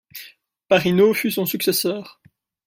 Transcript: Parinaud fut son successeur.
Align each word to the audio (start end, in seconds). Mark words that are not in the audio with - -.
Parinaud 0.67 1.13
fut 1.13 1.29
son 1.29 1.45
successeur. 1.45 2.19